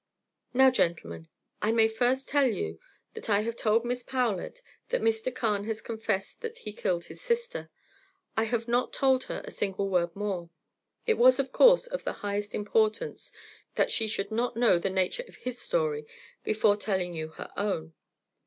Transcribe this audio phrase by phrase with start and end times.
[0.51, 1.27] "Now, gentlemen,
[1.61, 5.31] I may tell you first that I have told Miss Powlett that Mr.
[5.31, 7.69] Carne has confessed that he killed his sister.
[8.35, 10.49] I have not told her a single word more.
[11.05, 13.31] It was, of course, of the highest importance
[13.75, 16.07] that she should not know the nature of his story
[16.43, 17.93] before telling you her own.